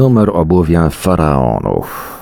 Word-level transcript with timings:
Numer 0.00 0.30
obuwia 0.32 0.90
faraonów. 0.90 2.18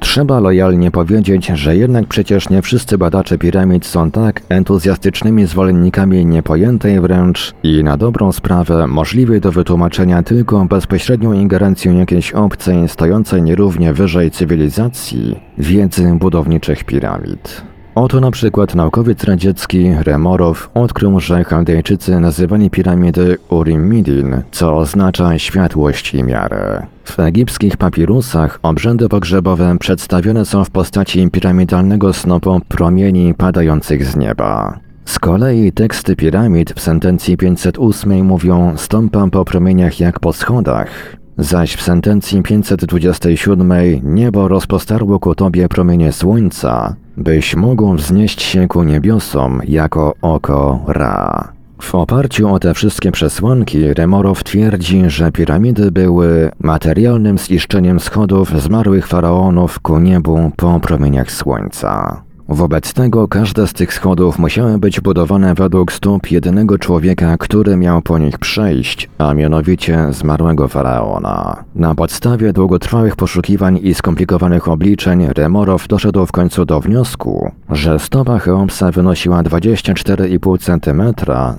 Trzeba 0.00 0.40
lojalnie 0.40 0.90
powiedzieć, 0.90 1.46
że 1.46 1.76
jednak 1.76 2.06
przecież 2.06 2.48
nie 2.48 2.62
wszyscy 2.62 2.98
badacze 2.98 3.38
piramid 3.38 3.86
są 3.86 4.10
tak 4.10 4.42
entuzjastycznymi 4.48 5.46
zwolennikami 5.46 6.26
niepojętej 6.26 7.00
wręcz 7.00 7.54
i 7.62 7.84
na 7.84 7.96
dobrą 7.96 8.32
sprawę 8.32 8.86
możliwej 8.86 9.40
do 9.40 9.52
wytłumaczenia 9.52 10.22
tylko 10.22 10.64
bezpośrednią 10.64 11.32
ingerencją 11.32 11.98
jakiejś 11.98 12.32
obcej 12.32 12.88
stojącej 12.88 13.42
nierównie 13.42 13.92
wyżej 13.92 14.30
cywilizacji 14.30 15.40
wiedzy 15.58 16.14
budowniczych 16.20 16.84
piramid. 16.84 17.69
Oto 18.00 18.20
na 18.20 18.30
przykład 18.30 18.74
naukowiec 18.74 19.24
radziecki 19.24 19.94
Remorow 20.02 20.70
odkrył, 20.74 21.20
że 21.20 21.44
Chaldejczycy 21.44 22.20
nazywali 22.20 22.70
piramidy 22.70 23.38
Urim 23.48 23.88
Midin, 23.88 24.42
co 24.50 24.76
oznacza 24.76 25.38
światłość 25.38 26.14
i 26.14 26.22
miarę. 26.24 26.86
W 27.04 27.20
egipskich 27.20 27.76
papirusach 27.76 28.58
obrzędy 28.62 29.08
pogrzebowe 29.08 29.76
przedstawione 29.80 30.44
są 30.44 30.64
w 30.64 30.70
postaci 30.70 31.30
piramidalnego 31.30 32.12
snopu 32.12 32.60
promieni 32.68 33.34
padających 33.34 34.04
z 34.04 34.16
nieba. 34.16 34.78
Z 35.04 35.18
kolei 35.18 35.72
teksty 35.72 36.16
piramid 36.16 36.72
w 36.72 36.80
sentencji 36.80 37.36
508 37.36 38.26
mówią 38.26 38.76
stąpam 38.76 39.30
po 39.30 39.44
promieniach 39.44 40.00
jak 40.00 40.20
po 40.20 40.32
schodach, 40.32 41.19
zaś 41.40 41.76
w 41.76 41.82
sentencji 41.82 42.42
527 42.42 43.72
niebo 44.02 44.48
rozpostarło 44.48 45.20
ku 45.20 45.34
tobie 45.34 45.68
promienie 45.68 46.12
słońca, 46.12 46.96
byś 47.16 47.56
mógł 47.56 47.94
wznieść 47.94 48.42
się 48.42 48.68
ku 48.68 48.82
niebiosom 48.82 49.60
jako 49.68 50.14
oko 50.22 50.84
Ra. 50.88 51.52
W 51.82 51.94
oparciu 51.94 52.54
o 52.54 52.58
te 52.58 52.74
wszystkie 52.74 53.12
przesłanki 53.12 53.94
Remorow 53.94 54.44
twierdzi, 54.44 55.02
że 55.06 55.32
piramidy 55.32 55.90
były 55.90 56.50
materialnym 56.60 57.38
ziszczeniem 57.38 58.00
schodów 58.00 58.62
zmarłych 58.62 59.06
faraonów 59.06 59.80
ku 59.80 59.98
niebu 59.98 60.50
po 60.56 60.80
promieniach 60.80 61.32
słońca. 61.32 62.22
Wobec 62.50 62.92
tego 62.92 63.28
każde 63.28 63.66
z 63.66 63.72
tych 63.72 63.94
schodów 63.94 64.38
musiały 64.38 64.78
być 64.78 65.00
budowane 65.00 65.54
według 65.54 65.92
stóp 65.92 66.30
jedynego 66.30 66.78
człowieka, 66.78 67.36
który 67.38 67.76
miał 67.76 68.02
po 68.02 68.18
nich 68.18 68.38
przejść, 68.38 69.08
a 69.18 69.34
mianowicie 69.34 70.06
zmarłego 70.10 70.68
faraona. 70.68 71.64
Na 71.74 71.94
podstawie 71.94 72.52
długotrwałych 72.52 73.16
poszukiwań 73.16 73.80
i 73.82 73.94
skomplikowanych 73.94 74.68
obliczeń 74.68 75.26
Remorow 75.26 75.88
doszedł 75.88 76.26
w 76.26 76.32
końcu 76.32 76.64
do 76.64 76.80
wniosku, 76.80 77.52
że 77.70 77.98
stopa 77.98 78.38
Cheopsa 78.38 78.90
wynosiła 78.90 79.42
24,5 79.42 80.58
cm, 80.58 81.02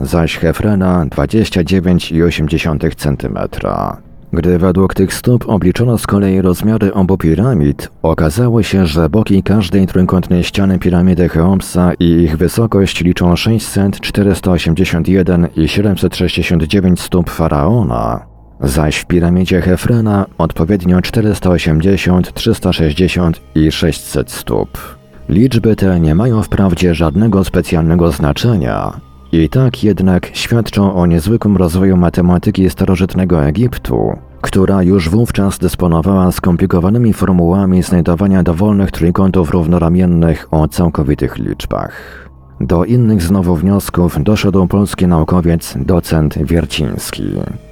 zaś 0.06 0.38
Hefrena 0.38 1.06
29,8 1.06 2.96
cm. 2.96 3.38
Gdy 4.34 4.58
według 4.58 4.94
tych 4.94 5.14
stóp 5.14 5.50
obliczono 5.50 5.98
z 5.98 6.08
kolei 6.08 6.42
rozmiary 6.42 6.94
obu 6.94 7.18
piramid, 7.18 7.90
okazało 8.02 8.64
się, 8.64 8.86
że 8.86 9.10
boki 9.10 9.44
każdej 9.44 9.88
trójkątnej 9.88 10.44
ściany 10.44 10.80
piramidy 10.80 11.30
Cheopsa 11.30 11.94
i 12.00 12.06
ich 12.06 12.38
wysokość 12.38 13.02
liczą 13.02 13.36
600, 13.36 14.00
481 14.00 15.48
i 15.56 15.68
769 15.68 17.02
stóp 17.02 17.30
faraona, 17.30 18.26
zaś 18.60 18.98
w 18.98 19.06
piramidzie 19.06 19.62
Hefrena 19.62 20.26
odpowiednio 20.38 21.02
480, 21.02 22.34
360 22.34 23.42
i 23.56 23.72
600 23.72 24.32
stóp. 24.32 24.78
Liczby 25.30 25.76
te 25.76 26.00
nie 26.00 26.16
mają 26.16 26.44
wprawdzie 26.44 26.96
żadnego 26.96 27.44
specjalnego 27.44 28.12
znaczenia, 28.12 29.00
i 29.32 29.50
tak 29.50 29.84
jednak 29.84 30.30
świadczą 30.34 30.96
o 30.96 31.06
niezwykłym 31.06 31.58
rozwoju 31.58 31.98
matematyki 31.98 32.70
starożytnego 32.70 33.46
Egiptu, 33.46 34.18
która 34.42 34.84
już 34.84 35.10
wówczas 35.10 35.60
dysponowała 35.60 36.32
skomplikowanymi 36.32 37.14
formułami 37.14 37.84
znajdowania 37.84 38.44
dowolnych 38.44 38.92
trójkątów 38.92 39.52
równoramiennych 39.52 40.48
o 40.52 40.68
całkowitych 40.68 41.38
liczbach. 41.38 41.92
Do 42.62 42.86
innych 42.86 43.22
znowu 43.22 43.56
wniosków 43.56 44.24
doszedł 44.24 44.68
polski 44.68 45.08
naukowiec 45.08 45.78
docent 45.86 46.38
Wierciński. 46.38 47.24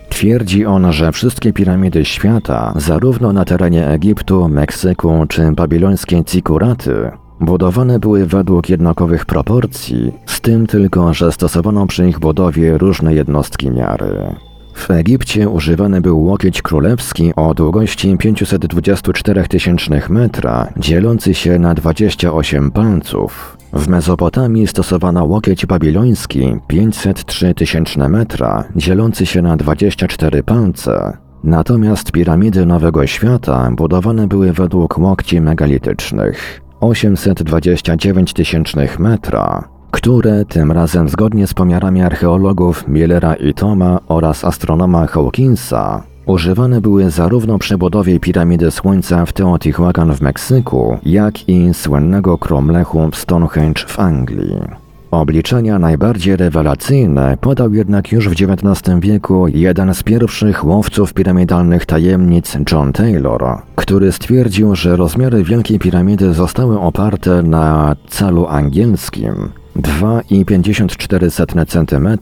Twierdzi 0.09 0.66
on, 0.66 0.94
że 0.94 1.12
wszystkie 1.12 1.53
piramidy 1.53 2.06
świata, 2.06 2.74
zarówno 2.75 3.34
na 3.34 3.46
terenie 3.46 3.88
Egiptu, 3.88 4.48
Meksyku 4.50 5.25
czy 5.28 5.52
babilońskiej 5.52 6.24
Cikuraty, 6.24 7.12
Budowane 7.42 8.00
były 8.00 8.26
według 8.26 8.70
jednakowych 8.70 9.26
proporcji, 9.26 10.12
z 10.26 10.42
tym 10.42 10.68
tylko, 10.68 11.14
że 11.14 11.32
stosowano 11.32 11.88
przy 11.88 12.10
ich 12.10 12.20
budowie 12.20 12.78
różne 12.78 13.14
jednostki 13.14 13.72
miary. 13.72 14.36
W 14.74 14.92
Egipcie 14.92 15.50
używany 15.50 16.02
był 16.02 16.24
łokieć 16.24 16.62
królewski 16.62 17.36
o 17.36 17.54
długości 17.54 18.18
524 18.18 19.44
tysięcznych 19.44 20.10
metra, 20.10 20.68
dzielący 20.78 21.34
się 21.34 21.60
na 21.60 21.74
28 21.74 22.72
palców. 22.72 23.58
W 23.74 23.88
Mezopotamii 23.88 24.68
stosowano 24.68 25.26
łokieć 25.26 25.66
babiloński 25.66 26.56
503 26.68 27.54
tysięczne 27.54 28.10
metra, 28.10 28.64
dzielący 28.76 29.26
się 29.26 29.42
na 29.42 29.58
24 29.58 30.44
palce. 30.44 31.18
Natomiast 31.44 32.12
piramidy 32.12 32.66
Nowego 32.66 33.08
Świata 33.08 33.72
budowane 33.72 34.28
były 34.28 34.54
według 34.54 34.98
łokci 34.98 35.42
megalitycznych. 35.42 36.62
829 36.82 38.34
tysięcznych 38.34 39.00
metra, 39.00 39.68
które 39.92 40.46
tym 40.46 40.72
razem 40.72 41.10
zgodnie 41.10 41.48
z 41.48 41.54
pomiarami 41.54 42.02
archeologów 42.02 42.88
Millera 42.88 43.36
i 43.36 43.54
Toma 43.54 44.00
oraz 44.08 44.46
astronoma 44.46 45.08
Hawkinsa 45.08 46.04
używane 46.26 46.82
były 46.82 47.10
zarówno 47.10 47.60
przy 47.60 47.78
budowie 47.78 48.20
piramidy 48.20 48.72
Słońca 48.72 49.26
w 49.26 49.34
Teotihuacan 49.34 50.14
w 50.14 50.22
Meksyku, 50.22 50.98
jak 51.04 51.50
i 51.50 51.74
słynnego 51.74 52.38
Cromlechu 52.38 53.10
w 53.12 53.16
Stonehenge 53.16 53.82
w 53.88 54.00
Anglii. 54.00 54.89
Obliczenia 55.12 55.80
najbardziej 55.80 56.38
rewelacyjne 56.38 57.38
podał 57.42 57.74
jednak 57.74 58.12
już 58.12 58.30
w 58.30 58.31
XIX 58.31 59.00
wieku 59.00 59.47
jeden 59.47 59.94
z 59.94 60.03
pierwszych 60.03 60.66
łowców 60.66 61.14
piramidalnych 61.14 61.86
tajemnic 61.86 62.58
John 62.72 62.94
Taylor, 62.94 63.62
który 63.75 64.12
stwierdził, 64.12 64.75
że 64.75 64.96
rozmiary 64.96 65.44
Wielkiej 65.44 65.80
Piramidy 65.80 66.34
zostały 66.34 66.80
oparte 66.80 67.44
na 67.44 67.96
calu 68.09 68.48
angielskim 68.48 69.50
2,54 69.75 71.66
cm, 71.66 72.18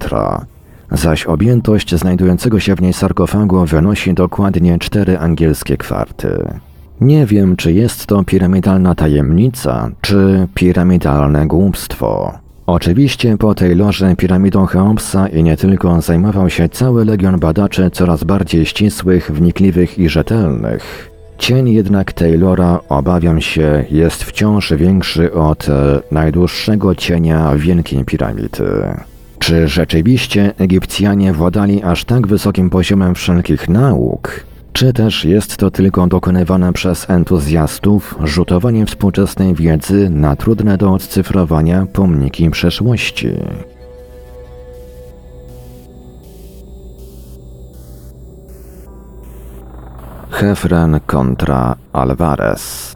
zaś 0.91 1.25
objętość 1.25 1.95
znajdującego 1.95 2.59
się 2.59 2.75
w 2.75 2.81
niej 2.81 2.93
sarkofagu 2.93 3.65
wynosi 3.65 4.13
dokładnie 4.13 4.79
4 4.79 5.19
angielskie 5.19 5.77
kwarty. 5.77 6.47
Nie 7.01 7.25
wiem, 7.25 7.55
czy 7.55 7.73
jest 7.73 8.05
to 8.05 8.23
piramidalna 8.23 8.95
tajemnica, 8.95 9.89
czy 10.01 10.47
piramidalne 10.55 11.47
głupstwo. 11.47 12.46
Oczywiście 12.67 13.37
po 13.37 13.55
tej 13.55 13.75
loży 13.75 14.15
piramidą 14.17 14.65
Cheopsa 14.65 15.27
i 15.27 15.43
nie 15.43 15.57
tylko 15.57 16.01
zajmował 16.01 16.49
się 16.49 16.69
cały 16.69 17.05
legion 17.05 17.39
badaczy 17.39 17.89
coraz 17.91 18.23
bardziej 18.23 18.65
ścisłych, 18.65 19.31
wnikliwych 19.31 19.99
i 19.99 20.09
rzetelnych. 20.09 21.11
Cień 21.37 21.69
jednak 21.69 22.13
Taylora, 22.13 22.79
obawiam 22.89 23.41
się, 23.41 23.85
jest 23.91 24.23
wciąż 24.23 24.73
większy 24.73 25.33
od 25.33 25.69
e, 25.69 25.99
najdłuższego 26.11 26.95
cienia 26.95 27.55
Wielkiej 27.55 28.05
Piramidy. 28.05 28.63
Czy 29.39 29.67
rzeczywiście 29.67 30.53
Egipcjanie 30.57 31.33
władali 31.33 31.83
aż 31.83 32.05
tak 32.05 32.27
wysokim 32.27 32.69
poziomem 32.69 33.15
wszelkich 33.15 33.69
nauk, 33.69 34.45
czy 34.77 34.93
też 34.93 35.25
jest 35.25 35.57
to 35.57 35.71
tylko 35.71 36.07
dokonywane 36.07 36.73
przez 36.73 37.09
entuzjastów 37.09 38.15
rzutowanie 38.23 38.85
współczesnej 38.85 39.55
wiedzy 39.55 40.09
na 40.09 40.35
trudne 40.35 40.77
do 40.77 40.93
odcyfrowania 40.93 41.85
pomniki 41.93 42.49
przeszłości? 42.49 43.29
Hefren 50.29 50.99
kontra 51.05 51.75
Alvarez 51.93 52.95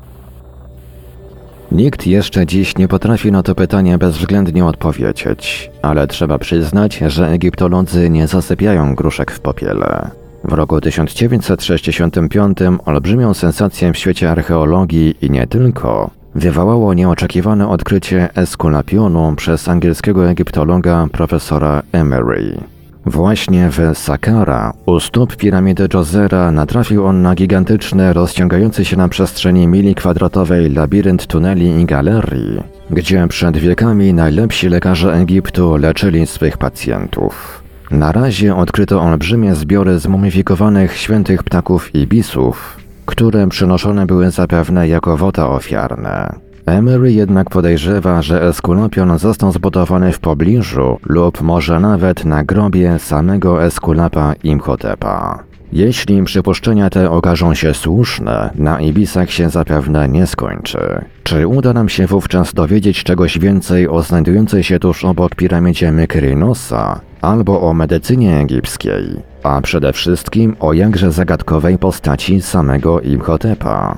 Nikt 1.71 2.07
jeszcze 2.07 2.45
dziś 2.45 2.77
nie 2.77 2.87
potrafi 2.87 3.31
na 3.31 3.43
to 3.43 3.55
pytanie 3.55 3.97
bezwzględnie 3.97 4.65
odpowiedzieć, 4.65 5.71
ale 5.81 6.07
trzeba 6.07 6.37
przyznać, 6.37 6.97
że 7.07 7.27
egiptolodzy 7.27 8.09
nie 8.09 8.27
zasypiają 8.27 8.95
gruszek 8.95 9.31
w 9.31 9.39
popiele. 9.39 10.20
W 10.43 10.53
roku 10.53 10.81
1965 10.81 12.57
olbrzymią 12.85 13.33
sensację 13.33 13.93
w 13.93 13.97
świecie 13.97 14.31
archeologii 14.31 15.15
i 15.21 15.31
nie 15.31 15.47
tylko 15.47 16.09
wywołało 16.35 16.93
nieoczekiwane 16.93 17.69
odkrycie 17.69 18.29
Eskulapionu 18.35 19.33
przez 19.35 19.69
angielskiego 19.69 20.29
egiptologa 20.29 21.07
profesora 21.11 21.81
Emery. 21.91 22.57
Właśnie 23.05 23.69
w 23.69 23.77
Saqqara, 23.97 24.73
u 24.85 24.99
stóp 24.99 25.35
piramidy 25.35 25.87
Djozera, 25.87 26.51
natrafił 26.51 27.05
on 27.05 27.21
na 27.21 27.35
gigantyczny, 27.35 28.13
rozciągający 28.13 28.85
się 28.85 28.97
na 28.97 29.09
przestrzeni 29.09 29.67
mili 29.67 29.95
kwadratowej 29.95 30.69
labirynt 30.69 31.27
tuneli 31.27 31.81
i 31.81 31.85
galerii, 31.85 32.63
gdzie 32.89 33.27
przed 33.27 33.57
wiekami 33.57 34.13
najlepsi 34.13 34.69
lekarze 34.69 35.13
Egiptu 35.13 35.77
leczyli 35.77 36.27
swych 36.27 36.57
pacjentów. 36.57 37.60
Na 37.91 38.11
razie 38.11 38.55
odkryto 38.55 39.01
olbrzymie 39.01 39.55
zbiory 39.55 39.99
zmumifikowanych 39.99 40.97
świętych 40.97 41.43
ptaków 41.43 41.95
i 41.95 42.07
bisów, 42.07 42.77
które 43.05 43.47
przynoszone 43.47 44.05
były 44.05 44.31
zapewne 44.31 44.87
jako 44.87 45.17
wota 45.17 45.49
ofiarne. 45.49 46.35
Emery 46.65 47.13
jednak 47.13 47.49
podejrzewa, 47.49 48.21
że 48.21 48.43
Eskulapion 48.43 49.19
został 49.19 49.51
zbudowany 49.51 50.13
w 50.13 50.19
pobliżu 50.19 50.99
lub 51.05 51.41
może 51.41 51.79
nawet 51.79 52.25
na 52.25 52.43
grobie 52.43 52.99
samego 52.99 53.63
Eskulapa 53.63 54.33
Imhotepa. 54.43 55.43
Jeśli 55.73 56.23
przypuszczenia 56.23 56.89
te 56.89 57.11
okażą 57.11 57.53
się 57.53 57.73
słuszne, 57.73 58.49
na 58.55 58.81
Ibisach 58.81 59.31
się 59.31 59.49
zapewne 59.49 60.09
nie 60.09 60.27
skończy. 60.27 61.05
Czy 61.23 61.47
uda 61.47 61.73
nam 61.73 61.89
się 61.89 62.07
wówczas 62.07 62.53
dowiedzieć 62.53 63.03
czegoś 63.03 63.39
więcej 63.39 63.87
o 63.87 64.03
znajdującej 64.03 64.63
się 64.63 64.79
tuż 64.79 65.05
obok 65.05 65.35
piramidzie 65.35 65.91
Mykrinosa 65.91 67.01
albo 67.21 67.61
o 67.61 67.73
medycynie 67.73 68.39
egipskiej, 68.39 69.03
a 69.43 69.61
przede 69.61 69.93
wszystkim 69.93 70.55
o 70.59 70.73
jakże 70.73 71.11
zagadkowej 71.11 71.77
postaci 71.77 72.41
samego 72.41 73.01
Imhotepa? 73.01 73.97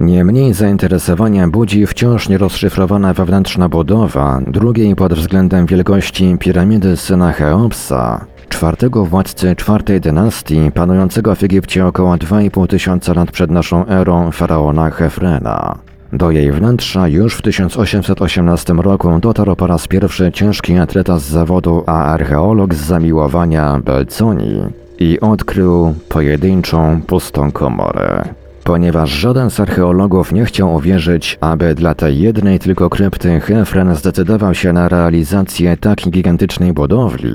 Niemniej 0.00 0.54
zainteresowania 0.54 1.48
budzi 1.48 1.86
wciąż 1.86 2.28
nierozszyfrowana 2.28 3.14
wewnętrzna 3.14 3.68
budowa 3.68 4.40
drugiej 4.46 4.96
pod 4.96 5.14
względem 5.14 5.66
wielkości 5.66 6.36
piramidy 6.40 6.96
syna 6.96 7.32
Cheopsa, 7.32 8.24
czwartego 8.48 9.04
władcy 9.04 9.56
czwartej 9.56 10.00
dynastii 10.00 10.70
panującego 10.74 11.34
w 11.34 11.42
Egipcie 11.42 11.86
około 11.86 12.14
2,5 12.14 12.66
tysiąca 12.66 13.12
lat 13.12 13.30
przed 13.30 13.50
naszą 13.50 13.86
erą 13.86 14.30
faraona 14.30 14.90
Hefrena. 14.90 15.87
Do 16.12 16.30
jej 16.30 16.52
wnętrza 16.52 17.08
już 17.08 17.34
w 17.34 17.42
1818 17.42 18.72
roku 18.72 19.20
dotarł 19.20 19.56
po 19.56 19.66
raz 19.66 19.88
pierwszy 19.88 20.32
ciężki 20.32 20.78
atleta 20.78 21.18
z 21.18 21.22
zawodu, 21.22 21.84
a 21.86 22.04
archeolog 22.04 22.74
z 22.74 22.86
zamiłowania 22.86 23.80
Belconi 23.84 24.62
i 24.98 25.20
odkrył 25.20 25.94
pojedynczą 26.08 27.02
pustą 27.06 27.52
komorę. 27.52 28.24
Ponieważ 28.64 29.10
żaden 29.10 29.50
z 29.50 29.60
archeologów 29.60 30.32
nie 30.32 30.44
chciał 30.44 30.74
uwierzyć, 30.74 31.38
aby 31.40 31.74
dla 31.74 31.94
tej 31.94 32.20
jednej 32.20 32.58
tylko 32.58 32.90
krypty 32.90 33.40
Hefren 33.40 33.94
zdecydował 33.94 34.54
się 34.54 34.72
na 34.72 34.88
realizację 34.88 35.76
tak 35.76 35.98
gigantycznej 36.10 36.72
budowli, 36.72 37.32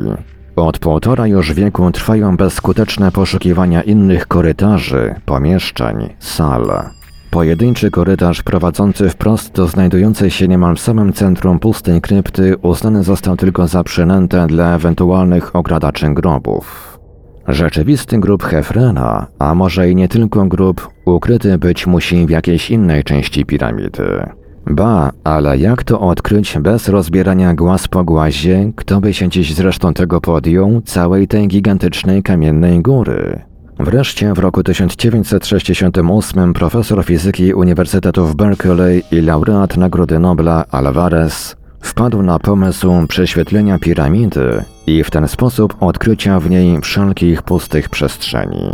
od 0.55 0.79
półtora 0.79 1.27
już 1.27 1.53
wieku 1.53 1.91
trwają 1.91 2.37
bezskuteczne 2.37 3.11
poszukiwania 3.11 3.81
innych 3.81 4.27
korytarzy, 4.27 5.15
pomieszczeń, 5.25 6.09
sal. 6.19 6.83
Pojedynczy 7.33 7.91
korytarz 7.91 8.43
prowadzący 8.43 9.09
wprost 9.09 9.53
do 9.53 9.67
znajdującej 9.67 10.31
się 10.31 10.47
niemal 10.47 10.75
w 10.75 10.79
samym 10.79 11.13
centrum 11.13 11.59
pustej 11.59 12.01
krypty 12.01 12.57
uznany 12.57 13.03
został 13.03 13.37
tylko 13.37 13.67
za 13.67 13.83
przynętę 13.83 14.47
dla 14.47 14.75
ewentualnych 14.75 15.55
okradaczy 15.55 16.13
grobów. 16.13 16.99
Rzeczywisty 17.47 18.19
grób 18.19 18.43
Hefrena, 18.43 19.27
a 19.39 19.55
może 19.55 19.89
i 19.89 19.95
nie 19.95 20.07
tylko 20.07 20.45
grób, 20.45 20.89
ukryty 21.05 21.57
być 21.57 21.87
musi 21.87 22.25
w 22.25 22.29
jakiejś 22.29 22.71
innej 22.71 23.03
części 23.03 23.45
piramidy. 23.45 24.25
Ba, 24.65 25.11
ale 25.23 25.57
jak 25.57 25.83
to 25.83 25.99
odkryć 25.99 26.57
bez 26.59 26.89
rozbierania 26.89 27.53
głaz 27.53 27.87
po 27.87 28.03
głazie, 28.03 28.71
kto 28.75 29.01
by 29.01 29.13
się 29.13 29.29
dziś 29.29 29.53
zresztą 29.53 29.93
tego 29.93 30.21
podjął, 30.21 30.81
całej 30.81 31.27
tej 31.27 31.47
gigantycznej 31.47 32.23
kamiennej 32.23 32.81
góry? 32.81 33.52
Wreszcie 33.79 34.33
w 34.33 34.39
roku 34.39 34.63
1968 34.63 36.53
profesor 36.53 37.05
fizyki 37.05 37.53
Uniwersytetu 37.53 38.25
w 38.25 38.35
Berkeley 38.35 39.03
i 39.11 39.21
laureat 39.21 39.77
Nagrody 39.77 40.19
Nobla 40.19 40.65
Alvarez 40.71 41.55
wpadł 41.81 42.21
na 42.21 42.39
pomysł 42.39 43.07
prześwietlenia 43.07 43.79
piramidy 43.79 44.63
i 44.87 45.03
w 45.03 45.11
ten 45.11 45.27
sposób 45.27 45.75
odkrycia 45.79 46.39
w 46.39 46.49
niej 46.49 46.81
wszelkich 46.81 47.41
pustych 47.41 47.89
przestrzeni. 47.89 48.71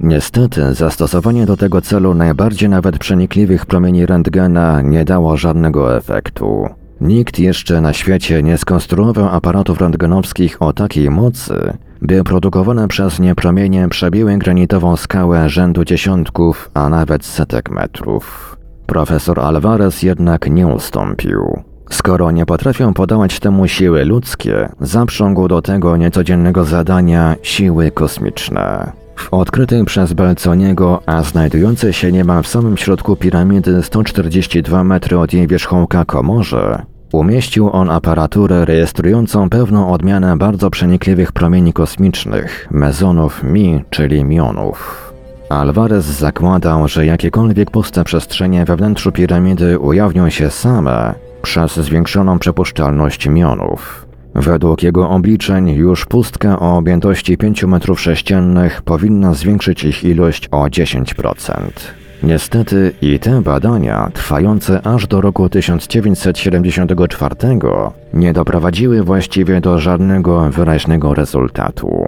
Niestety, 0.00 0.74
zastosowanie 0.74 1.46
do 1.46 1.56
tego 1.56 1.80
celu 1.80 2.14
najbardziej 2.14 2.68
nawet 2.68 2.98
przenikliwych 2.98 3.66
promieni 3.66 4.06
rentgena 4.06 4.82
nie 4.82 5.04
dało 5.04 5.36
żadnego 5.36 5.96
efektu. 5.96 6.68
Nikt 7.00 7.38
jeszcze 7.38 7.80
na 7.80 7.92
świecie 7.92 8.42
nie 8.42 8.58
skonstruował 8.58 9.28
aparatów 9.28 9.80
rentgenowskich 9.80 10.62
o 10.62 10.72
takiej 10.72 11.10
mocy, 11.10 11.78
by 12.02 12.24
produkowane 12.24 12.88
przez 12.88 13.20
nie 13.20 13.34
promienie 13.34 13.88
przebiły 13.88 14.38
granitową 14.38 14.96
skałę 14.96 15.48
rzędu 15.48 15.84
dziesiątków, 15.84 16.70
a 16.74 16.88
nawet 16.88 17.24
setek 17.24 17.70
metrów. 17.70 18.56
Profesor 18.86 19.40
Alvarez 19.40 20.02
jednak 20.02 20.50
nie 20.50 20.66
ustąpił. 20.66 21.62
Skoro 21.90 22.30
nie 22.30 22.46
potrafią 22.46 22.94
podawać 22.94 23.40
temu 23.40 23.68
siły 23.68 24.04
ludzkie, 24.04 24.68
zaprzągł 24.80 25.48
do 25.48 25.62
tego 25.62 25.96
niecodziennego 25.96 26.64
zadania 26.64 27.36
siły 27.42 27.90
kosmiczne. 27.90 28.92
W 29.16 29.34
odkrytej 29.34 29.84
przez 29.84 30.12
Belconiego, 30.12 31.02
a 31.06 31.22
znajdującej 31.22 31.92
się 31.92 32.12
niemal 32.12 32.42
w 32.42 32.48
samym 32.48 32.76
środku 32.76 33.16
piramidy 33.16 33.82
142 33.82 34.84
metry 34.84 35.18
od 35.18 35.32
jej 35.32 35.46
wierzchołka 35.46 36.04
komorze, 36.04 36.82
umieścił 37.12 37.70
on 37.70 37.90
aparaturę 37.90 38.64
rejestrującą 38.64 39.50
pewną 39.50 39.92
odmianę 39.92 40.36
bardzo 40.36 40.70
przenikliwych 40.70 41.32
promieni 41.32 41.72
kosmicznych, 41.72 42.68
mezonów 42.70 43.42
mi, 43.42 43.84
czyli 43.90 44.24
mionów. 44.24 45.12
Alvarez 45.48 46.04
zakładał, 46.04 46.88
że 46.88 47.06
jakiekolwiek 47.06 47.70
puste 47.70 48.04
przestrzenie 48.04 48.64
we 48.64 48.76
wnętrzu 48.76 49.12
piramidy 49.12 49.78
ujawnią 49.78 50.30
się 50.30 50.50
same 50.50 51.14
przez 51.42 51.72
zwiększoną 51.76 52.38
przepuszczalność 52.38 53.28
mionów. 53.28 54.06
Według 54.34 54.82
jego 54.82 55.10
obliczeń 55.10 55.70
już 55.70 56.06
pustka 56.06 56.60
o 56.60 56.76
objętości 56.76 57.38
5 57.38 57.64
metrów 57.64 58.00
sześciennych 58.00 58.82
powinna 58.82 59.34
zwiększyć 59.34 59.84
ich 59.84 60.04
ilość 60.04 60.48
o 60.50 60.64
10%. 60.64 62.01
Niestety 62.22 62.92
i 63.02 63.18
te 63.18 63.40
badania, 63.40 64.10
trwające 64.14 64.86
aż 64.86 65.06
do 65.06 65.20
roku 65.20 65.48
1974, 65.48 67.34
nie 68.14 68.32
doprowadziły 68.32 69.02
właściwie 69.02 69.60
do 69.60 69.78
żadnego 69.78 70.50
wyraźnego 70.50 71.14
rezultatu. 71.14 72.04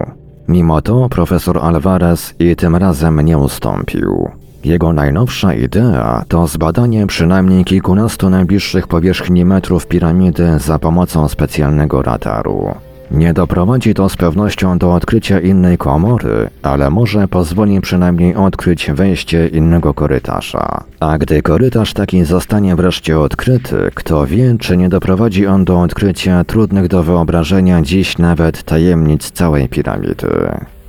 Mimo 0.47 0.81
to 0.81 1.09
profesor 1.09 1.57
Alvarez 1.57 2.35
i 2.39 2.55
tym 2.55 2.75
razem 2.75 3.21
nie 3.21 3.37
ustąpił. 3.37 4.29
Jego 4.63 4.93
najnowsza 4.93 5.53
idea 5.53 6.25
to 6.27 6.47
zbadanie 6.47 7.07
przynajmniej 7.07 7.65
kilkunastu 7.65 8.29
najbliższych 8.29 8.87
powierzchni 8.87 9.45
metrów 9.45 9.87
piramidy 9.87 10.59
za 10.59 10.79
pomocą 10.79 11.27
specjalnego 11.27 12.01
radaru. 12.01 12.75
Nie 13.11 13.33
doprowadzi 13.33 13.93
to 13.93 14.09
z 14.09 14.15
pewnością 14.15 14.77
do 14.77 14.93
odkrycia 14.93 15.39
innej 15.39 15.77
komory, 15.77 16.49
ale 16.63 16.89
może 16.89 17.27
pozwoli 17.27 17.81
przynajmniej 17.81 18.35
odkryć 18.35 18.91
wejście 18.91 19.47
innego 19.47 19.93
korytarza. 19.93 20.83
A 20.99 21.17
gdy 21.17 21.41
korytarz 21.41 21.93
taki 21.93 22.23
zostanie 22.23 22.75
wreszcie 22.75 23.19
odkryty, 23.19 23.91
kto 23.93 24.25
wie, 24.25 24.55
czy 24.59 24.77
nie 24.77 24.89
doprowadzi 24.89 25.47
on 25.47 25.65
do 25.65 25.81
odkrycia 25.81 26.43
trudnych 26.43 26.87
do 26.87 27.03
wyobrażenia 27.03 27.81
dziś 27.81 28.17
nawet 28.17 28.63
tajemnic 28.63 29.31
całej 29.31 29.69
piramidy. 29.69 30.27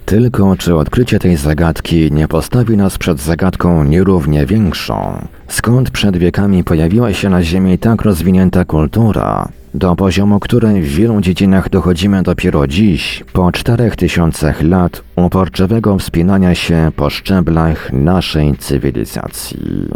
Tylko 0.06 0.56
czy 0.56 0.76
odkrycie 0.76 1.18
tej 1.18 1.36
zagadki 1.36 2.12
nie 2.12 2.28
postawi 2.28 2.76
nas 2.76 2.98
przed 2.98 3.20
zagadką 3.20 3.84
nierównie 3.84 4.46
większą? 4.46 5.26
Skąd 5.48 5.90
przed 5.90 6.16
wiekami 6.16 6.64
pojawiła 6.64 7.12
się 7.12 7.30
na 7.30 7.42
Ziemi 7.42 7.78
tak 7.78 8.02
rozwinięta 8.02 8.64
kultura, 8.64 9.48
do 9.76 9.96
poziomu 9.96 10.40
której 10.40 10.82
w 10.82 10.88
wielu 10.88 11.20
dziedzinach 11.20 11.68
dochodzimy 11.68 12.22
dopiero 12.22 12.66
dziś, 12.66 13.24
po 13.32 13.52
czterech 13.52 13.96
tysiącach 13.96 14.62
lat 14.62 15.02
uporczywego 15.16 15.98
wspinania 15.98 16.54
się 16.54 16.92
po 16.96 17.10
szczeblach 17.10 17.92
naszej 17.92 18.56
cywilizacji? 18.56 19.88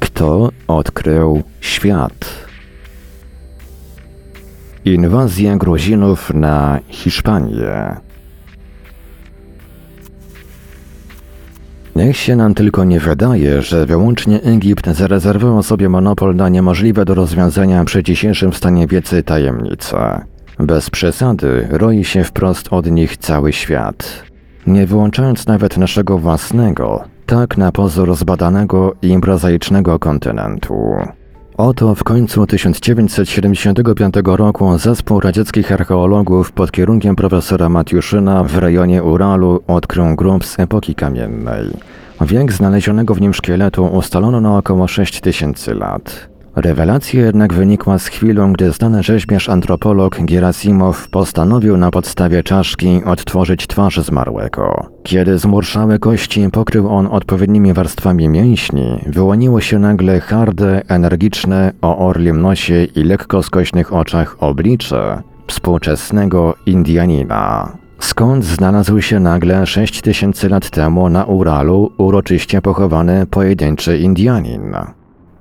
Kto 0.00 0.50
odkrył 0.68 1.42
świat? 1.60 2.46
Inwazja 4.84 5.56
Gruzinów 5.56 6.34
na 6.34 6.78
Hiszpanię. 6.88 8.07
Niech 11.98 12.16
się 12.16 12.36
nam 12.36 12.54
tylko 12.54 12.84
nie 12.84 13.00
wydaje, 13.00 13.62
że 13.62 13.86
wyłącznie 13.86 14.42
Egipt 14.42 14.86
zarezerwował 14.86 15.62
sobie 15.62 15.88
monopol 15.88 16.36
na 16.36 16.48
niemożliwe 16.48 17.04
do 17.04 17.14
rozwiązania 17.14 17.84
przy 17.84 18.02
dzisiejszym 18.02 18.52
stanie 18.52 18.86
wiedzy 18.86 19.22
tajemnice. 19.22 20.24
Bez 20.58 20.90
przesady 20.90 21.68
roi 21.70 22.04
się 22.04 22.24
wprost 22.24 22.68
od 22.70 22.90
nich 22.90 23.16
cały 23.16 23.52
świat. 23.52 24.22
Nie 24.66 24.86
wyłączając 24.86 25.46
nawet 25.46 25.76
naszego 25.76 26.18
własnego, 26.18 27.04
tak 27.26 27.56
na 27.56 27.72
pozór 27.72 28.14
zbadanego 28.16 28.94
i 29.02 29.20
prozaicznego 29.20 29.98
kontynentu. 29.98 30.74
Oto 31.58 31.94
w 31.94 32.04
końcu 32.04 32.46
1975 32.46 34.14
roku 34.24 34.78
zespół 34.78 35.20
radzieckich 35.20 35.72
archeologów 35.72 36.52
pod 36.52 36.72
kierunkiem 36.72 37.16
profesora 37.16 37.68
Matiuszyna 37.68 38.44
w 38.44 38.58
rejonie 38.58 39.02
Uralu 39.02 39.62
odkrył 39.66 40.16
grób 40.16 40.44
z 40.44 40.60
epoki 40.60 40.94
kamiennej. 40.94 41.70
Wiek 42.20 42.52
znalezionego 42.52 43.14
w 43.14 43.20
nim 43.20 43.34
szkieletu 43.34 43.86
ustalono 43.86 44.40
na 44.40 44.58
około 44.58 44.88
6000 44.88 45.74
lat. 45.74 46.28
Rewelacja 46.60 47.20
jednak 47.20 47.54
wynikła 47.54 47.98
z 47.98 48.06
chwilą, 48.06 48.52
gdy 48.52 48.72
znany 48.72 49.02
rzeźbiarz 49.02 49.48
antropolog 49.48 50.18
Gerasimow 50.20 51.08
postanowił 51.08 51.76
na 51.76 51.90
podstawie 51.90 52.42
czaszki 52.42 53.04
odtworzyć 53.04 53.66
twarz 53.66 53.96
zmarłego. 54.00 54.86
Kiedy 55.02 55.38
zmurszałe 55.38 55.98
kości 55.98 56.48
pokrył 56.52 56.88
on 56.88 57.06
odpowiednimi 57.06 57.72
warstwami 57.72 58.28
mięśni, 58.28 59.04
wyłoniło 59.06 59.60
się 59.60 59.78
nagle 59.78 60.20
harde, 60.20 60.82
energiczne, 60.88 61.72
o 61.82 61.98
orlim 62.08 62.40
nosie 62.40 62.84
i 62.84 63.04
lekko 63.04 63.42
skośnych 63.42 63.92
oczach 63.92 64.36
oblicze 64.40 65.22
współczesnego 65.46 66.54
Indianina. 66.66 67.72
Skąd 67.98 68.44
znalazł 68.44 69.00
się 69.00 69.20
nagle 69.20 69.66
6000 69.66 70.48
lat 70.48 70.70
temu 70.70 71.08
na 71.08 71.24
Uralu 71.24 71.92
uroczyście 71.98 72.62
pochowany 72.62 73.26
pojedynczy 73.26 73.98
Indianin? 73.98 74.97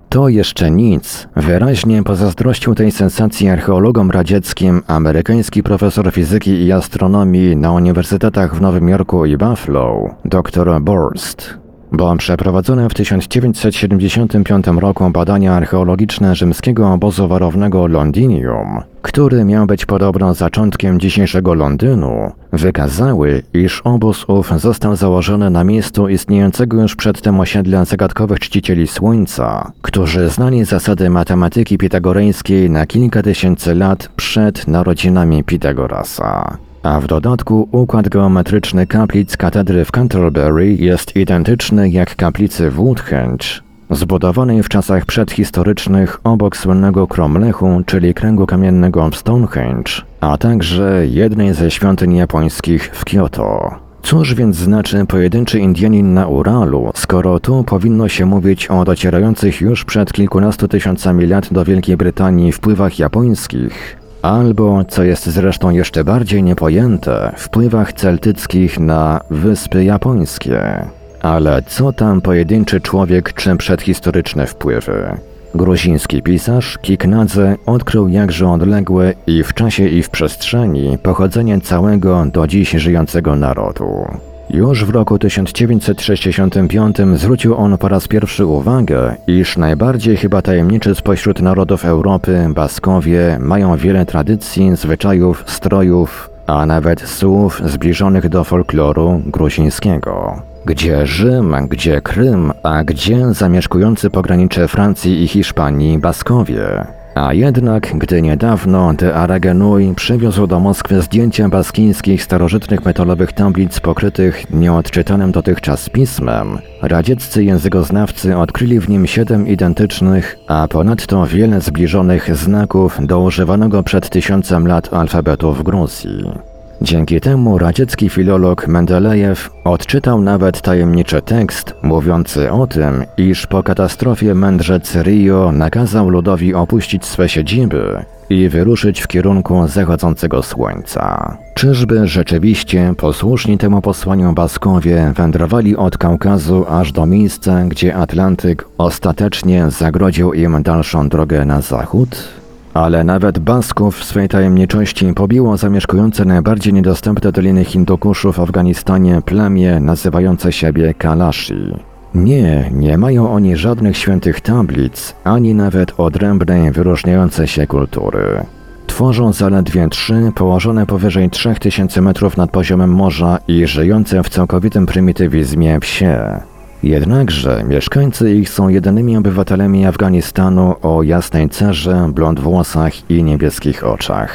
To 0.10 0.30
jeszcze 0.30 0.72
nic. 0.72 1.28
Wyraźnie 1.36 2.04
pozazdrościł 2.04 2.76
tej 2.76 2.92
sensacji 2.92 3.50
archeologom 3.50 4.12
radzieckim 4.12 4.82
amerykański 4.88 5.64
profesor 5.64 6.12
fizyki 6.12 6.52
i 6.52 6.72
astronomii 6.72 7.56
na 7.56 7.72
uniwersytetach 7.72 8.56
w 8.56 8.62
Nowym 8.62 8.90
Jorku 8.90 9.26
i 9.26 9.38
Buffalo, 9.38 10.16
dr 10.26 10.82
Borst 10.82 11.58
bo 11.92 12.16
przeprowadzone 12.16 12.90
w 12.90 12.94
1975 12.94 14.68
roku 14.68 15.10
badania 15.10 15.54
archeologiczne 15.54 16.36
rzymskiego 16.36 16.94
obozu 16.94 17.28
warownego 17.28 17.88
Londinium, 17.88 18.82
który 19.02 19.46
miał 19.46 19.66
być 19.66 19.86
podobno 19.86 20.34
zaczątkiem 20.34 21.00
dzisiejszego 21.00 21.54
Londynu, 21.54 22.32
wykazały, 22.54 23.44
iż 23.54 23.82
obóz 23.82 24.26
ów 24.28 24.52
został 24.58 24.96
założony 24.96 25.50
na 25.50 25.64
miejscu 25.64 26.10
istniejącego 26.10 26.82
już 26.82 26.96
przedtem 26.96 27.40
osiedla 27.40 27.86
zagadkowych 27.86 28.40
czcicieli 28.40 28.88
Słońca, 28.88 29.72
którzy 29.82 30.30
znali 30.30 30.66
zasady 30.66 31.10
matematyki 31.10 31.78
pitagoreńskiej 31.78 32.70
na 32.70 32.86
kilka 32.86 33.24
tysięcy 33.24 33.76
lat 33.76 34.10
przed 34.16 34.68
narodzinami 34.68 35.44
Pitagorasa. 35.44 36.58
A 36.84 37.00
w 37.00 37.08
dodatku 37.08 37.70
układ 37.72 38.10
geometryczny 38.10 38.88
kaplic 38.88 39.38
katedry 39.38 39.86
w 39.86 39.92
Canterbury 39.92 40.74
jest 40.74 41.16
identyczny 41.16 41.90
jak 41.90 42.16
kaplicy 42.16 42.70
w 42.72 42.76
Woodhenge, 42.76 43.67
zbudowanej 43.90 44.64
w 44.64 44.70
czasach 44.70 45.06
przedhistorycznych 45.06 46.20
obok 46.24 46.58
słynnego 46.58 47.08
Cromlechu, 47.08 47.82
czyli 47.86 48.14
kręgu 48.14 48.46
kamiennego 48.46 49.10
Stonehenge, 49.14 49.92
a 50.22 50.38
także 50.38 51.08
jednej 51.08 51.54
ze 51.54 51.72
świątyń 51.72 52.16
japońskich 52.16 52.92
w 52.94 53.06
Kyoto. 53.06 53.76
Cóż 54.02 54.34
więc 54.34 54.56
znaczy 54.56 55.06
pojedynczy 55.06 55.60
Indianin 55.60 56.14
na 56.14 56.28
Uralu, 56.28 56.92
skoro 56.96 57.40
tu 57.40 57.64
powinno 57.64 58.08
się 58.08 58.26
mówić 58.26 58.68
o 58.68 58.86
docierających 58.86 59.62
już 59.62 59.86
przed 59.86 60.14
kilkunastu 60.14 60.68
tysiącami 60.68 61.26
lat 61.26 61.54
do 61.54 61.66
Wielkiej 61.66 61.98
Brytanii 61.98 62.52
wpływach 62.52 63.00
japońskich, 63.00 63.98
albo, 64.22 64.86
co 64.86 65.04
jest 65.04 65.26
zresztą 65.30 65.70
jeszcze 65.70 66.04
bardziej 66.04 66.44
niepojęte, 66.44 67.34
wpływach 67.38 67.94
celtyckich 67.94 68.80
na 68.80 69.22
wyspy 69.30 69.84
japońskie. 69.84 70.88
Ale 71.28 71.62
co 71.62 71.94
tam 71.94 72.22
pojedynczy 72.22 72.82
człowiek 72.82 73.34
czy 73.34 73.56
przedhistoryczne 73.56 74.48
wpływy? 74.48 75.18
Gruziński 75.56 76.22
pisarz 76.22 76.78
Kiknadze 76.82 77.56
odkrył 77.66 78.08
jakże 78.08 78.50
odległe 78.50 79.14
i 79.28 79.44
w 79.44 79.54
czasie 79.54 79.88
i 79.88 80.04
w 80.04 80.10
przestrzeni 80.10 80.98
pochodzenie 80.98 81.62
całego 81.62 82.26
do 82.26 82.48
dziś 82.48 82.72
żyjącego 82.72 83.36
narodu. 83.36 84.06
Już 84.50 84.86
w 84.86 84.90
roku 84.90 85.20
1965 85.20 86.98
zwrócił 87.14 87.58
on 87.58 87.78
po 87.78 87.88
raz 87.88 88.08
pierwszy 88.08 88.46
uwagę, 88.46 89.16
iż 89.28 89.58
najbardziej 89.58 90.18
chyba 90.18 90.42
tajemniczy 90.42 90.96
spośród 90.96 91.42
narodów 91.42 91.86
Europy 91.86 92.48
Baskowie 92.50 93.38
mają 93.40 93.78
wiele 93.78 94.06
tradycji, 94.06 94.76
zwyczajów, 94.76 95.44
strojów, 95.48 96.30
a 96.48 96.66
nawet 96.66 97.02
słów 97.02 97.62
zbliżonych 97.66 98.30
do 98.30 98.44
folkloru 98.44 99.22
gruzińskiego. 99.26 100.42
Gdzie 100.68 101.08
Rzym, 101.08 101.56
gdzie 101.70 102.02
Krym, 102.02 102.52
a 102.64 102.84
gdzie 102.84 103.34
zamieszkujący 103.34 104.10
pogranicze 104.10 104.68
Francji 104.68 105.24
i 105.24 105.28
Hiszpanii 105.28 105.98
Baskowie? 105.98 106.86
A 107.16 107.34
jednak, 107.34 107.98
gdy 107.98 108.22
niedawno 108.22 108.94
de 108.94 109.14
Aragenui 109.14 109.96
przywiózł 109.96 110.48
do 110.48 110.60
Moskwy 110.60 111.02
zdjęcia 111.02 111.50
baskińskich 111.50 112.24
starożytnych 112.24 112.86
metalowych 112.86 113.34
tablic 113.34 113.80
pokrytych 113.80 114.52
nieodczytanym 114.52 115.32
dotychczas 115.32 115.90
pismem, 115.90 116.60
radzieccy 116.82 117.44
językoznawcy 117.44 118.38
odkryli 118.38 118.80
w 118.80 118.90
nim 118.90 119.08
siedem 119.08 119.48
identycznych, 119.48 120.38
a 120.48 120.68
ponadto 120.68 121.28
wiele 121.28 121.62
zbliżonych 121.62 122.36
znaków 122.36 122.98
do 123.02 123.20
używanego 123.20 123.84
przed 123.84 124.10
tysiącem 124.10 124.68
lat 124.68 124.94
alfabetu 124.94 125.54
w 125.54 125.64
Gruzji. 125.64 126.57
Dzięki 126.82 127.22
temu 127.22 127.58
radziecki 127.58 128.10
filolog 128.10 128.68
Mendelejew 128.68 129.50
odczytał 129.64 130.22
nawet 130.22 130.62
tajemniczy 130.62 131.22
tekst 131.22 131.76
mówiący 131.82 132.52
o 132.52 132.68
tym, 132.68 133.04
iż 133.18 133.48
po 133.48 133.64
katastrofie 133.64 134.36
mędrzec 134.36 134.96
Rio 134.96 135.52
nakazał 135.52 136.10
ludowi 136.10 136.54
opuścić 136.54 137.06
swe 137.06 137.30
siedziby 137.30 138.06
i 138.30 138.50
wyruszyć 138.50 139.02
w 139.02 139.08
kierunku 139.08 139.68
zachodzącego 139.68 140.44
słońca. 140.44 141.38
Czyżby 141.54 142.08
rzeczywiście 142.08 142.94
posłuszni 142.98 143.58
temu 143.58 143.82
posłaniu 143.82 144.34
Baskowie 144.34 145.14
wędrowali 145.16 145.76
od 145.76 145.98
Kaukazu 145.98 146.66
aż 146.70 146.92
do 146.92 147.06
miejsca, 147.06 147.64
gdzie 147.66 147.96
Atlantyk 147.96 148.66
ostatecznie 148.78 149.70
zagrodził 149.70 150.34
im 150.34 150.64
dalszą 150.64 151.10
drogę 151.10 151.46
na 151.46 151.62
zachód? 151.62 152.37
Ale 152.78 153.04
nawet 153.04 153.40
Basków 153.40 154.00
w 154.00 154.04
swej 154.04 154.30
tajemniczości 154.30 155.14
pobiło 155.14 155.58
zamieszkujące 155.58 156.26
najbardziej 156.26 156.74
niedostępne 156.74 157.32
doliny 157.32 157.64
Hindukuszu 157.66 158.32
w 158.32 158.40
Afganistanie 158.40 159.22
plemię 159.26 159.80
nazywające 159.80 160.52
siebie 160.52 160.94
Kalashi. 160.94 161.76
Nie, 162.16 162.70
nie 162.74 162.98
mają 162.98 163.32
oni 163.32 163.56
żadnych 163.56 163.98
świętych 163.98 164.42
tablic, 164.42 165.16
ani 165.24 165.56
nawet 165.56 166.00
odrębnej 166.00 166.72
wyróżniającej 166.72 167.48
się 167.48 167.68
kultury. 167.68 168.46
Tworzą 168.88 169.34
zaledwie 169.34 169.88
trzy, 169.90 170.32
położone 170.36 170.86
powyżej 170.86 171.30
3000 171.30 172.02
metrów 172.02 172.38
nad 172.38 172.52
poziomem 172.52 172.94
morza 172.94 173.40
i 173.48 173.68
żyjące 173.68 174.24
w 174.24 174.30
całkowitym 174.30 174.86
prymitywizmie 174.86 175.80
wsie. 175.80 176.42
Jednakże 176.84 177.64
mieszkańcy 177.64 178.34
ich 178.34 178.50
są 178.50 178.70
jedynymi 178.70 179.18
obywatelami 179.18 179.86
Afganistanu 179.86 180.76
o 180.82 181.04
jasnej 181.04 181.50
cerze, 181.50 182.10
blond 182.14 182.40
włosach 182.40 183.10
i 183.10 183.24
niebieskich 183.24 183.84
oczach. 183.84 184.34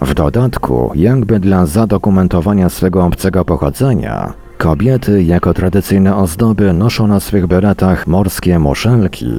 W 0.00 0.14
dodatku, 0.14 0.92
jakby 0.94 1.40
dla 1.40 1.66
zadokumentowania 1.66 2.68
swego 2.68 3.04
obcego 3.04 3.44
pochodzenia, 3.44 4.32
kobiety 4.58 5.22
jako 5.22 5.54
tradycyjne 5.54 6.16
ozdoby 6.16 6.72
noszą 6.72 7.06
na 7.06 7.20
swych 7.20 7.46
beretach 7.46 8.06
morskie 8.06 8.58
muszelki, 8.58 9.32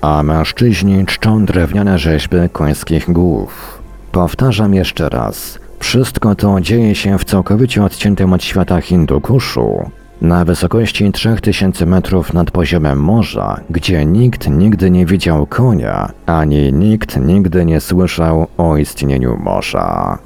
a 0.00 0.22
mężczyźni 0.22 1.06
czczą 1.06 1.44
drewniane 1.44 1.98
rzeźby 1.98 2.36
końskich 2.52 3.12
głów. 3.12 3.82
Powtarzam 4.12 4.74
jeszcze 4.74 5.08
raz, 5.08 5.58
wszystko 5.78 6.34
to 6.34 6.60
dzieje 6.60 6.94
się 6.94 7.18
w 7.18 7.24
całkowicie 7.24 7.84
odciętym 7.84 8.32
od 8.32 8.42
świata 8.44 8.80
Hindukuszu, 8.80 9.90
na 10.20 10.44
wysokości 10.44 11.12
3000 11.12 11.86
metrów 11.86 12.32
nad 12.32 12.50
poziomem 12.50 13.00
morza, 13.00 13.60
gdzie 13.70 14.06
nikt 14.06 14.50
nigdy 14.50 14.90
nie 14.90 15.06
widział 15.06 15.46
konia, 15.46 16.12
ani 16.26 16.72
nikt 16.72 17.16
nigdy 17.16 17.64
nie 17.64 17.80
słyszał 17.80 18.46
o 18.56 18.76
istnieniu 18.76 19.36
morza. 19.36 20.18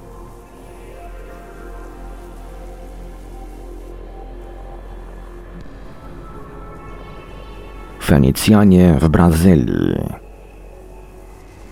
Fenicjanie 8.05 8.97
w 9.01 9.09
Brazylii. 9.09 10.23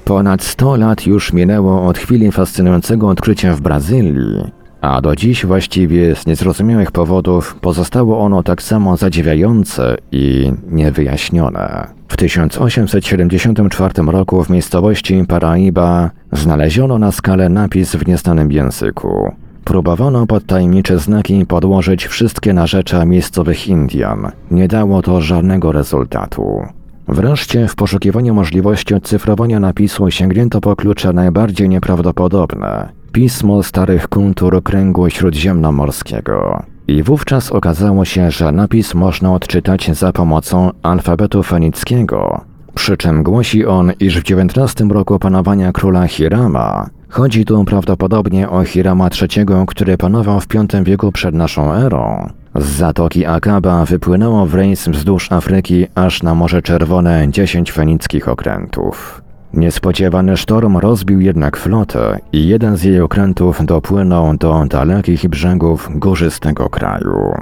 Ponad 0.04 0.42
100 0.42 0.76
lat 0.76 1.06
już 1.06 1.32
minęło 1.32 1.86
od 1.86 1.98
chwili 1.98 2.32
fascynującego 2.32 3.08
odkrycia 3.08 3.54
w 3.54 3.60
Brazylii, 3.60 4.59
a 4.80 5.00
do 5.00 5.16
dziś 5.16 5.46
właściwie 5.46 6.16
z 6.16 6.26
niezrozumiałych 6.26 6.90
powodów 6.90 7.54
pozostało 7.60 8.20
ono 8.20 8.42
tak 8.42 8.62
samo 8.62 8.96
zadziwiające 8.96 9.96
i 10.12 10.52
niewyjaśnione. 10.70 11.86
W 12.08 12.16
1874 12.16 14.02
roku 14.06 14.44
w 14.44 14.50
miejscowości 14.50 15.24
Paraiba 15.28 16.10
znaleziono 16.32 16.98
na 16.98 17.12
skalę 17.12 17.48
napis 17.48 17.96
w 17.96 18.06
nieznanym 18.06 18.52
języku. 18.52 19.32
Próbowano 19.64 20.26
pod 20.26 20.46
tajemnicze 20.46 20.98
znaki 20.98 21.46
podłożyć 21.46 22.06
wszystkie 22.06 22.52
narzecza 22.52 23.04
miejscowych 23.04 23.68
Indian. 23.68 24.32
Nie 24.50 24.68
dało 24.68 25.02
to 25.02 25.20
żadnego 25.20 25.72
rezultatu. 25.72 26.62
Wreszcie 27.08 27.68
w 27.68 27.74
poszukiwaniu 27.74 28.34
możliwości 28.34 28.94
odcyfrowania 28.94 29.60
napisu 29.60 30.10
sięgnięto 30.10 30.60
po 30.60 30.76
klucze 30.76 31.12
najbardziej 31.12 31.68
nieprawdopodobne. 31.68 32.99
Pismo 33.12 33.62
starych 33.62 34.08
kultur 34.08 34.62
kręgu 34.62 35.10
śródziemnomorskiego. 35.10 36.62
I 36.88 37.02
wówczas 37.02 37.52
okazało 37.52 38.04
się, 38.04 38.30
że 38.30 38.52
napis 38.52 38.94
można 38.94 39.32
odczytać 39.32 39.96
za 39.96 40.12
pomocą 40.12 40.70
alfabetu 40.82 41.42
fenickiego. 41.42 42.40
Przy 42.74 42.96
czym 42.96 43.22
głosi 43.22 43.66
on, 43.66 43.92
iż 44.00 44.20
w 44.20 44.22
XIX 44.30 44.90
roku 44.90 45.18
panowania 45.18 45.72
króla 45.72 46.06
Hirama 46.06 46.90
chodzi 47.08 47.44
tu 47.44 47.64
prawdopodobnie 47.64 48.50
o 48.50 48.64
Hirama 48.64 49.08
III, 49.22 49.46
który 49.66 49.96
panował 49.96 50.40
w 50.40 50.46
V 50.46 50.84
wieku 50.84 51.12
przed 51.12 51.34
naszą 51.34 51.72
erą. 51.72 52.30
Z 52.54 52.64
zatoki 52.64 53.26
Akaba 53.26 53.84
wypłynęło 53.84 54.46
w 54.46 54.54
rejs 54.54 54.88
wzdłuż 54.88 55.32
Afryki 55.32 55.86
aż 55.94 56.22
na 56.22 56.34
Morze 56.34 56.62
Czerwone 56.62 57.28
10 57.30 57.72
fenickich 57.72 58.28
okrętów. 58.28 59.22
Niespodziewany 59.54 60.36
sztorm 60.36 60.76
rozbił 60.76 61.20
jednak 61.20 61.56
flotę 61.56 62.18
i 62.32 62.48
jeden 62.48 62.76
z 62.76 62.82
jej 62.82 63.00
okrętów 63.00 63.66
dopłynął 63.66 64.36
do 64.36 64.64
dalekich 64.68 65.28
brzegów 65.28 65.88
górzystego 65.94 66.68
kraju. 66.68 67.34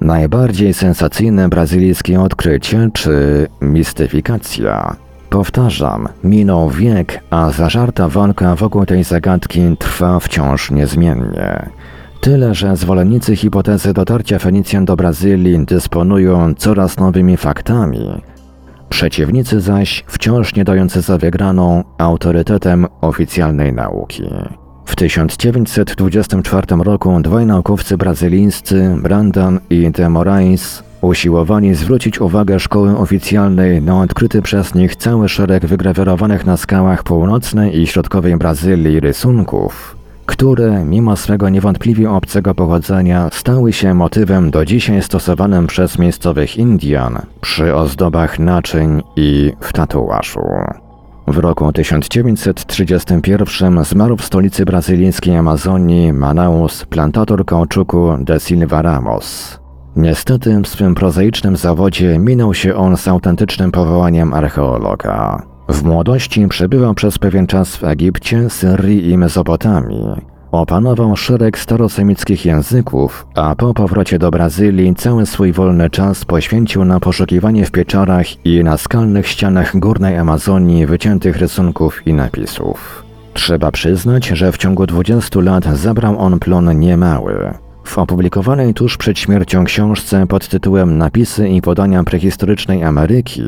Najbardziej 0.00 0.74
sensacyjne 0.74 1.48
brazylijskie 1.48 2.20
odkrycie 2.20 2.90
czy 2.92 3.46
mistyfikacja. 3.60 4.96
Powtarzam, 5.30 6.08
minął 6.24 6.70
wiek, 6.70 7.20
a 7.30 7.50
zażarta 7.50 8.08
walka 8.08 8.54
wokół 8.56 8.86
tej 8.86 9.04
zagadki 9.04 9.76
trwa 9.78 10.20
wciąż 10.20 10.70
niezmiennie. 10.70 11.70
Tyle, 12.20 12.54
że 12.54 12.76
zwolennicy 12.76 13.36
hipotezy 13.36 13.92
dotarcia 13.92 14.38
Fenicjan 14.38 14.84
do 14.84 14.96
Brazylii 14.96 15.64
dysponują 15.66 16.54
coraz 16.54 16.98
nowymi 16.98 17.36
faktami, 17.36 18.22
przeciwnicy 18.92 19.60
zaś 19.60 20.04
wciąż 20.06 20.54
nie 20.54 20.64
dający 20.64 21.00
za 21.00 21.18
wygraną 21.18 21.84
autorytetem 21.98 22.86
oficjalnej 23.00 23.72
nauki. 23.72 24.22
W 24.84 24.96
1924 24.96 26.66
roku 26.84 27.20
dwaj 27.20 27.46
naukowcy 27.46 27.96
brazylijscy, 27.96 28.96
Brandan 29.02 29.60
i 29.70 29.90
de 29.90 30.08
Moraes, 30.08 30.82
usiłowali 31.00 31.74
zwrócić 31.74 32.20
uwagę 32.20 32.60
szkoły 32.60 32.98
oficjalnej 32.98 33.82
na 33.82 34.00
odkryty 34.00 34.42
przez 34.42 34.74
nich 34.74 34.96
cały 34.96 35.28
szereg 35.28 35.66
wygrawerowanych 35.66 36.46
na 36.46 36.56
skałach 36.56 37.02
północnej 37.02 37.80
i 37.80 37.86
środkowej 37.86 38.36
Brazylii 38.36 39.00
rysunków, 39.00 39.96
które, 40.26 40.84
mimo 40.84 41.16
swego 41.16 41.48
niewątpliwie 41.48 42.10
obcego 42.10 42.54
pochodzenia, 42.54 43.28
stały 43.32 43.72
się 43.72 43.94
motywem 43.94 44.50
do 44.50 44.64
dzisiaj 44.64 45.02
stosowanym 45.02 45.66
przez 45.66 45.98
miejscowych 45.98 46.56
Indian 46.56 47.18
przy 47.40 47.74
ozdobach 47.74 48.38
naczyń 48.38 49.02
i 49.16 49.52
w 49.60 49.72
tatuażu. 49.72 50.40
W 51.26 51.38
roku 51.38 51.72
1931 51.72 53.84
zmarł 53.84 54.16
w 54.16 54.24
stolicy 54.24 54.64
brazylijskiej 54.64 55.36
Amazonii 55.36 56.12
Manaus 56.12 56.84
plantator 56.84 57.44
kauczuku 57.44 58.16
de 58.20 58.40
Silva 58.40 58.82
Ramos. 58.82 59.58
Niestety 59.96 60.60
w 60.60 60.68
swym 60.68 60.94
prozaicznym 60.94 61.56
zawodzie 61.56 62.18
minął 62.18 62.54
się 62.54 62.74
on 62.74 62.96
z 62.96 63.08
autentycznym 63.08 63.72
powołaniem 63.72 64.34
archeologa. 64.34 65.51
W 65.68 65.82
młodości 65.82 66.48
przebywał 66.48 66.94
przez 66.94 67.18
pewien 67.18 67.46
czas 67.46 67.76
w 67.76 67.84
Egipcie, 67.84 68.50
Syrii 68.50 69.10
i 69.10 69.18
Mezopotamii. 69.18 70.32
Opanował 70.52 71.16
szereg 71.16 71.58
starosemickich 71.58 72.44
języków, 72.44 73.26
a 73.34 73.54
po 73.54 73.74
powrocie 73.74 74.18
do 74.18 74.30
Brazylii 74.30 74.94
cały 74.94 75.26
swój 75.26 75.52
wolny 75.52 75.90
czas 75.90 76.24
poświęcił 76.24 76.84
na 76.84 77.00
poszukiwanie 77.00 77.64
w 77.64 77.70
pieczarach 77.70 78.46
i 78.46 78.64
na 78.64 78.76
skalnych 78.76 79.26
ścianach 79.26 79.78
górnej 79.78 80.16
Amazonii 80.16 80.86
wyciętych 80.86 81.36
rysunków 81.36 82.06
i 82.06 82.12
napisów. 82.12 83.04
Trzeba 83.34 83.70
przyznać, 83.70 84.26
że 84.26 84.52
w 84.52 84.58
ciągu 84.58 84.86
20 84.86 85.40
lat 85.40 85.64
zabrał 85.64 86.18
on 86.18 86.38
plon 86.38 86.78
niemały. 86.78 87.54
W 87.84 87.98
opublikowanej 87.98 88.74
tuż 88.74 88.96
przed 88.96 89.18
śmiercią 89.18 89.64
książce 89.64 90.26
pod 90.26 90.48
tytułem 90.48 90.98
Napisy 90.98 91.48
i 91.48 91.62
podania 91.62 92.04
prehistorycznej 92.04 92.84
Ameryki 92.84 93.42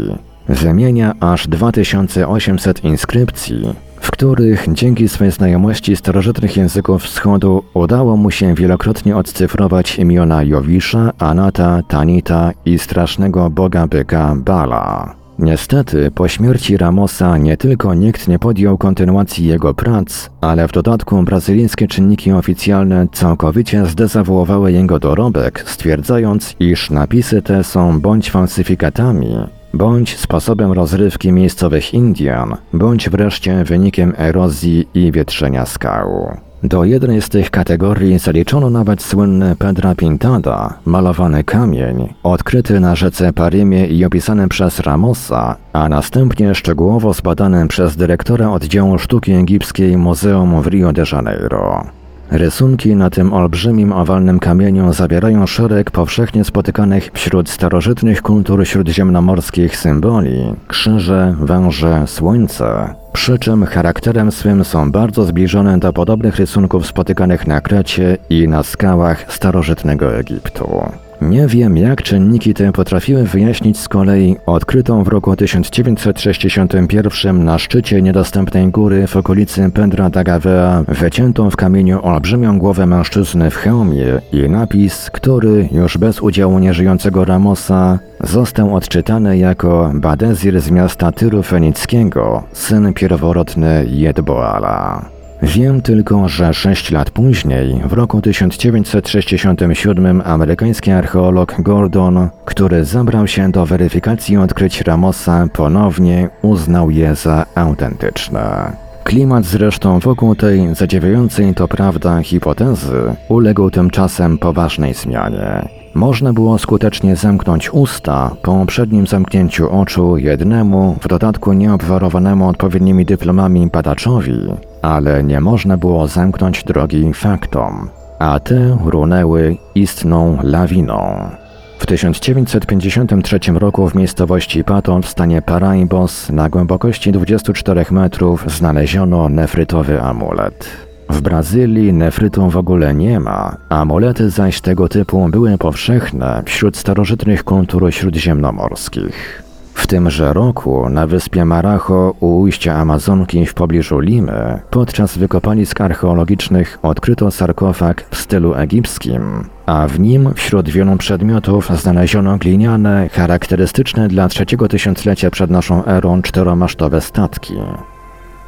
wymienia 0.48 1.14
aż 1.20 1.48
2800 1.48 2.85
inskrypcji, 2.85 3.74
w 4.00 4.11
których 4.11 4.66
dzięki 4.72 5.09
swej 5.09 5.30
znajomości 5.30 5.96
starożytnych 5.96 6.57
języków 6.57 7.02
wschodu 7.02 7.64
udało 7.74 8.16
mu 8.16 8.30
się 8.30 8.54
wielokrotnie 8.54 9.16
odcyfrować 9.16 9.98
imiona 9.98 10.42
Jowisza, 10.42 11.12
Anata, 11.18 11.83
Tanita 11.88 12.52
i 12.64 12.78
strasznego 12.78 13.50
boga 13.50 13.87
byka 13.87 14.35
Bala. 14.37 15.14
Niestety, 15.38 16.11
po 16.11 16.28
śmierci 16.28 16.76
Ramosa 16.76 17.38
nie 17.38 17.57
tylko 17.57 17.94
nikt 17.94 18.28
nie 18.28 18.38
podjął 18.38 18.78
kontynuacji 18.78 19.46
jego 19.46 19.74
prac, 19.74 20.30
ale 20.40 20.68
w 20.68 20.72
dodatku 20.72 21.22
brazylijskie 21.22 21.88
czynniki 21.88 22.33
oficjalne 22.33 23.07
całkowicie 23.12 23.87
zdezawuowały 23.87 24.72
jego 24.72 24.98
dorobek, 24.98 25.64
stwierdzając, 25.66 26.57
iż 26.61 26.90
napisy 26.90 27.42
te 27.42 27.64
są 27.64 28.00
bądź 28.00 28.30
falsyfikatami, 28.30 29.37
bądź 29.74 30.16
sposobem 30.18 30.72
rozrywki 30.72 31.32
miejscowych 31.32 31.94
Indian, 31.94 32.56
bądź 32.72 33.10
wreszcie 33.10 33.64
wynikiem 33.64 34.12
erozji 34.18 34.88
i 34.94 35.12
wietrzenia 35.12 35.66
skał. 35.66 36.37
Do 36.62 36.84
jednej 36.84 37.22
z 37.22 37.28
tych 37.28 37.50
kategorii 37.50 38.18
zaliczono 38.18 38.70
nawet 38.70 39.02
słynny 39.02 39.56
Pedra 39.56 39.94
Pintada, 39.94 40.74
malowany 40.84 41.44
kamień, 41.44 42.14
odkryty 42.22 42.80
na 42.80 42.94
rzece 42.94 43.32
Parymie 43.32 43.87
i 43.87 44.04
opisany 44.04 44.48
przez 44.48 44.80
Ramosa, 44.80 45.56
a 45.72 45.88
następnie 45.88 46.54
szczegółowo 46.54 47.12
zbadany 47.12 47.68
przez 47.68 47.96
dyrektora 47.96 48.50
oddziału 48.50 48.98
sztuki 48.98 49.32
egipskiej 49.32 49.96
Muzeum 49.96 50.62
w 50.62 50.66
Rio 50.66 50.92
de 50.92 51.04
Janeiro. 51.12 51.84
Rysunki 52.30 52.96
na 52.96 53.10
tym 53.10 53.32
olbrzymim 53.32 53.92
owalnym 53.92 54.38
kamieniu 54.38 54.92
zawierają 54.92 55.46
szereg 55.46 55.90
powszechnie 55.90 56.44
spotykanych 56.44 57.10
wśród 57.14 57.50
starożytnych 57.50 58.22
kultur 58.22 58.66
śródziemnomorskich 58.66 59.76
symboli 59.76 60.54
krzyże, 60.68 61.34
węże, 61.40 62.06
słońce, 62.06 62.94
przy 63.12 63.38
czym 63.38 63.66
charakterem 63.66 64.32
swym 64.32 64.64
są 64.64 64.92
bardzo 64.92 65.24
zbliżone 65.24 65.78
do 65.78 65.92
podobnych 65.92 66.37
rysunków 66.37 66.87
spotykanych 66.87 67.46
na 67.46 67.60
Krecie 67.60 68.16
i 68.30 68.48
na 68.48 68.62
skałach 68.62 69.32
starożytnego 69.32 70.16
Egiptu. 70.16 70.82
Nie 71.22 71.46
wiem, 71.46 71.77
jak 71.77 72.03
czynniki 72.03 72.55
te 72.55 72.72
potrafiły 72.72 73.24
wyjaśnić 73.24 73.79
z 73.79 73.88
kolei 73.88 74.37
odkrytą 74.46 75.05
w 75.05 75.09
roku 75.09 75.37
1961 75.37 77.44
na 77.44 77.59
szczycie 77.59 78.03
niedostępnej 78.03 78.68
góry 78.68 79.07
w 79.07 79.16
okolicy 79.16 79.70
Pedra 79.74 80.11
da 80.11 80.24
Gavea 80.24 80.85
wyciętą 80.88 81.50
w 81.50 81.57
kamieniu 81.57 82.03
olbrzymią 82.03 82.59
głowę 82.59 82.87
mężczyzny 82.87 83.50
w 83.50 83.57
hełmie 83.57 84.07
i 84.33 84.48
napis, 84.48 85.11
który 85.11 85.68
już 85.72 85.98
bez 85.98 86.20
udziału 86.20 86.59
nieżyjącego 86.59 87.24
Ramosa 87.24 87.98
został 88.20 88.74
odczytany 88.74 89.38
jako 89.38 89.92
Badezir 89.94 90.61
z 90.61 90.70
miasta 90.70 91.12
Tyru 91.12 91.42
Fenickiego, 91.42 92.42
syn 92.53 92.94
pierworodny 92.94 93.87
Jedboala. 93.88 95.13
Wiem 95.46 95.83
tylko, 95.83 96.28
że 96.28 96.54
sześć 96.54 96.90
lat 96.90 97.11
później, 97.11 97.83
w 97.85 97.92
roku 97.92 98.22
1967, 98.22 100.22
amerykański 100.24 100.90
archeolog 100.90 101.54
Gordon, 101.59 102.28
który 102.44 102.85
zabrał 102.85 103.26
się 103.26 103.50
do 103.50 103.66
weryfikacji 103.66 104.37
odkryć 104.37 104.80
Ramosa, 104.80 105.46
ponownie 105.52 106.28
uznał 106.42 106.90
je 106.90 107.14
za 107.14 107.46
autentyczne. 107.54 108.72
Klimat 109.04 109.44
zresztą 109.44 109.98
wokół 109.98 110.35
tej 110.35 110.74
zadziwiającej 110.74 111.54
to 111.54 111.68
prawda 111.68 112.22
hipotezy 112.22 113.02
uległ 113.28 113.70
tymczasem 113.70 114.38
poważnej 114.38 114.94
zmianie. 114.94 115.68
Można 115.94 116.33
było 116.33 116.59
skutecznie 116.59 117.16
zamknąć 117.16 117.72
usta 117.72 118.30
po 118.42 118.54
poprzednim 118.54 119.07
zamknięciu 119.07 119.80
oczu 119.80 120.18
jednemu, 120.18 120.96
w 121.00 121.09
dodatku 121.09 121.52
nieobwarowanemu 121.52 122.48
odpowiednimi 122.48 123.04
dyplomami 123.04 123.66
badaczowi, 123.66 124.38
ale 124.84 125.24
nie 125.24 125.40
można 125.40 125.76
było 125.76 126.06
zamknąć 126.06 126.64
drogi 126.64 127.12
faktom, 127.14 127.88
a 128.18 128.40
te 128.40 128.78
runęły 128.84 129.56
istną 129.74 130.38
lawiną. 130.42 131.30
W 131.78 131.86
1953 131.86 133.38
roku 133.54 133.88
w 133.88 133.94
miejscowości 133.94 134.64
Patton 134.64 135.02
w 135.02 135.08
stanie 135.08 135.42
Paraibos 135.42 136.30
na 136.30 136.48
głębokości 136.48 137.12
24 137.12 137.84
metrów 137.90 138.44
znaleziono 138.46 139.28
nefrytowy 139.28 140.02
amulet. 140.02 140.66
W 141.10 141.20
Brazylii 141.20 141.92
nefrytu 141.92 142.50
w 142.50 142.56
ogóle 142.56 142.94
nie 142.94 143.20
ma, 143.20 143.56
amulety 143.68 144.30
zaś 144.30 144.60
tego 144.60 144.88
typu 144.88 145.28
były 145.28 145.58
powszechne 145.58 146.42
wśród 146.46 146.76
starożytnych 146.76 147.44
kultur 147.44 147.92
śródziemnomorskich. 147.92 149.43
W 149.74 149.87
tymże 149.87 150.32
roku 150.32 150.88
na 150.88 151.06
wyspie 151.06 151.44
Marajo 151.44 152.14
u 152.20 152.40
ujścia 152.40 152.74
Amazonki 152.74 153.46
w 153.46 153.54
pobliżu 153.54 154.00
Limy 154.00 154.60
podczas 154.70 155.18
wykopalisk 155.18 155.80
archeologicznych 155.80 156.78
odkryto 156.82 157.30
sarkofag 157.30 158.04
w 158.10 158.16
stylu 158.16 158.54
egipskim, 158.54 159.22
a 159.66 159.88
w 159.88 160.00
nim 160.00 160.34
wśród 160.34 160.68
wielu 160.68 160.96
przedmiotów 160.96 161.68
znaleziono 161.80 162.38
gliniane, 162.38 163.08
charakterystyczne 163.08 164.08
dla 164.08 164.28
trzeciego 164.28 164.68
tysiąclecia 164.68 165.30
przed 165.30 165.50
naszą 165.50 165.84
erą 165.84 166.22
czteromasztowe 166.22 167.00
statki. 167.00 167.54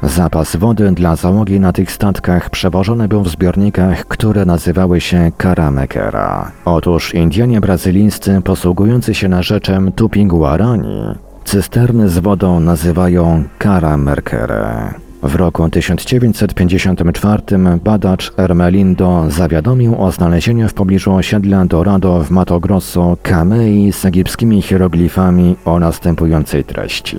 Zapas 0.03 0.55
wody 0.55 0.91
dla 0.91 1.15
załogi 1.15 1.59
na 1.59 1.73
tych 1.73 1.91
statkach 1.91 2.49
przewożony 2.49 3.07
był 3.07 3.23
w 3.23 3.27
zbiornikach, 3.27 4.05
które 4.05 4.45
nazywały 4.45 5.01
się 5.01 5.31
Karamekera. 5.37 6.51
Otóż 6.65 7.13
Indianie 7.13 7.61
brazylijscy 7.61 8.41
posługujący 8.43 9.13
się 9.13 9.29
narzeczem 9.29 9.91
Tupi-Guarani 9.91 11.15
cysterny 11.47 12.09
z 12.09 12.19
wodą 12.19 12.59
nazywają 12.59 13.43
Karamerkere. 13.57 14.93
W 15.23 15.35
roku 15.35 15.69
1954 15.69 17.43
badacz 17.83 18.33
Ermelindo 18.37 19.25
zawiadomił 19.29 20.01
o 20.01 20.11
znalezieniu 20.11 20.69
w 20.69 20.73
pobliżu 20.73 21.13
osiedla 21.13 21.65
Dorado 21.65 22.23
w 22.23 22.31
Mato 22.31 22.59
Grosso 22.59 23.17
kamei 23.23 23.93
z 23.93 24.05
egipskimi 24.05 24.61
hieroglifami 24.61 25.55
o 25.65 25.79
następującej 25.79 26.63
treści. 26.63 27.17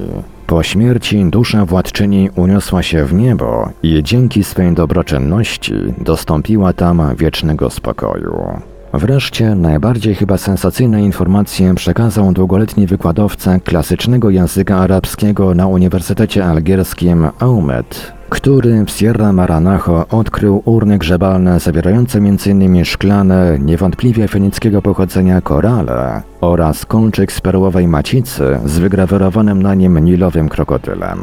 Po 0.48 0.62
śmierci 0.62 1.24
dusza 1.24 1.64
władczyni 1.64 2.30
uniosła 2.36 2.82
się 2.82 3.04
w 3.04 3.14
niebo 3.14 3.70
i 3.82 4.02
dzięki 4.02 4.44
swej 4.44 4.74
dobroczynności 4.74 5.74
dostąpiła 5.98 6.72
tam 6.72 7.16
wiecznego 7.16 7.70
spokoju. 7.70 8.60
Wreszcie 8.92 9.54
najbardziej 9.54 10.14
chyba 10.14 10.38
sensacyjne 10.38 11.02
informacje 11.02 11.74
przekazał 11.74 12.32
długoletni 12.32 12.86
wykładowca 12.86 13.60
klasycznego 13.60 14.30
języka 14.30 14.76
arabskiego 14.76 15.54
na 15.54 15.66
Uniwersytecie 15.66 16.44
Algierskim 16.44 17.28
Aumet, 17.38 18.12
który 18.28 18.84
w 18.84 18.90
Sierra 18.90 19.32
Maranacho 19.32 20.06
odkrył 20.10 20.62
urny 20.64 20.98
grzebalne 20.98 21.60
zawierające 21.60 22.18
m.in. 22.18 22.84
szklane, 22.84 23.58
niewątpliwie 23.60 24.28
fenickiego 24.28 24.82
pochodzenia 24.82 25.40
korale 25.40 26.22
oraz 26.40 26.86
kolczyk 26.86 27.32
z 27.32 27.40
perłowej 27.40 27.88
macicy 27.88 28.58
z 28.64 28.78
wygrawerowanym 28.78 29.62
na 29.62 29.74
nim 29.74 29.98
nilowym 29.98 30.48
krokodylem. 30.48 31.18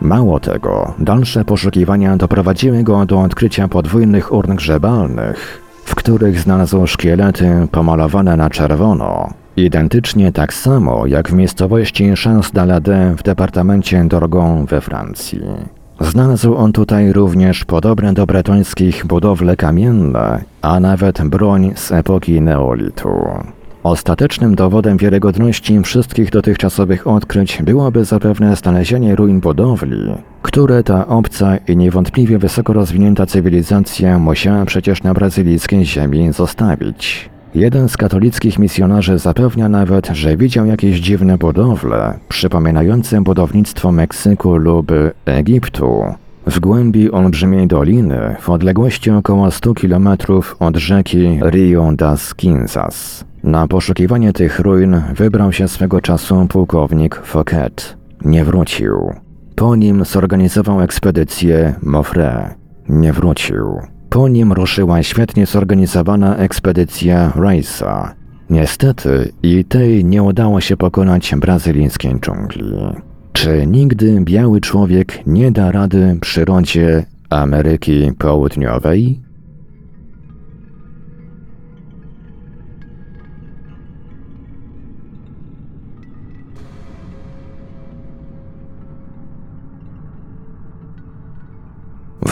Mało 0.00 0.40
tego, 0.40 0.94
dalsze 0.98 1.44
poszukiwania 1.44 2.16
doprowadziły 2.16 2.82
go 2.82 3.06
do 3.06 3.20
odkrycia 3.20 3.68
podwójnych 3.68 4.32
urn 4.32 4.54
grzebalnych, 4.54 5.69
w 5.90 5.94
których 5.94 6.40
znalazł 6.40 6.86
szkielety 6.86 7.68
pomalowane 7.70 8.36
na 8.36 8.50
czerwono, 8.50 9.30
identycznie 9.56 10.32
tak 10.32 10.54
samo 10.54 11.06
jak 11.06 11.28
w 11.28 11.32
miejscowości 11.32 12.12
Champs-Dalade 12.24 13.16
w 13.16 13.22
departamencie 13.22 14.04
Dorgon 14.04 14.66
we 14.66 14.80
Francji. 14.80 15.40
Znalazł 16.00 16.56
on 16.56 16.72
tutaj 16.72 17.12
również 17.12 17.64
podobne 17.64 18.14
do 18.14 18.26
bretońskich 18.26 19.06
budowle 19.06 19.56
kamienne, 19.56 20.44
a 20.62 20.80
nawet 20.80 21.22
broń 21.22 21.72
z 21.74 21.92
epoki 21.92 22.40
neolitu. 22.40 23.08
Ostatecznym 23.82 24.54
dowodem 24.54 24.96
wiarygodności 24.96 25.80
wszystkich 25.80 26.30
dotychczasowych 26.30 27.06
odkryć 27.06 27.62
byłoby 27.62 28.04
zapewne 28.04 28.56
znalezienie 28.56 29.16
ruin 29.16 29.40
budowli, 29.40 30.14
które 30.42 30.82
ta 30.82 31.06
obca 31.06 31.56
i 31.56 31.76
niewątpliwie 31.76 32.38
wysoko 32.38 32.72
rozwinięta 32.72 33.26
cywilizacja 33.26 34.18
musiała 34.18 34.64
przecież 34.64 35.02
na 35.02 35.14
brazylijskiej 35.14 35.84
ziemi 35.84 36.32
zostawić. 36.32 37.30
Jeden 37.54 37.88
z 37.88 37.96
katolickich 37.96 38.58
misjonarzy 38.58 39.18
zapewnia 39.18 39.68
nawet, 39.68 40.06
że 40.06 40.36
widział 40.36 40.66
jakieś 40.66 41.00
dziwne 41.00 41.38
budowle, 41.38 42.18
przypominające 42.28 43.20
budownictwo 43.20 43.92
Meksyku 43.92 44.56
lub 44.56 44.92
Egiptu, 45.24 46.04
w 46.46 46.60
głębi 46.60 47.10
olbrzymiej 47.10 47.66
doliny, 47.66 48.36
w 48.40 48.50
odległości 48.50 49.10
około 49.10 49.50
100 49.50 49.74
km 49.74 50.08
od 50.58 50.76
rzeki 50.76 51.40
Rio 51.42 51.92
das 51.96 52.34
Quinzas. 52.34 53.29
Na 53.42 53.68
poszukiwanie 53.68 54.32
tych 54.32 54.58
ruin 54.60 55.02
wybrał 55.14 55.52
się 55.52 55.68
swego 55.68 56.00
czasu 56.00 56.46
pułkownik 56.48 57.20
Fouquet. 57.24 57.96
Nie 58.24 58.44
wrócił. 58.44 59.14
Po 59.56 59.76
nim 59.76 60.04
zorganizował 60.04 60.80
ekspedycję 60.80 61.74
Mofre. 61.82 62.54
Nie 62.88 63.12
wrócił. 63.12 63.80
Po 64.10 64.28
nim 64.28 64.52
ruszyła 64.52 65.02
świetnie 65.02 65.46
zorganizowana 65.46 66.36
ekspedycja 66.36 67.32
Raisa. 67.36 68.14
Niestety 68.50 69.32
i 69.42 69.64
tej 69.64 70.04
nie 70.04 70.22
udało 70.22 70.60
się 70.60 70.76
pokonać 70.76 71.34
brazylijskiej 71.36 72.14
dżungli. 72.20 72.74
Czy 73.32 73.66
nigdy 73.66 74.20
biały 74.20 74.60
człowiek 74.60 75.26
nie 75.26 75.52
da 75.52 75.72
rady 75.72 76.18
przyrodzie 76.20 77.04
Ameryki 77.30 78.12
Południowej? 78.18 79.20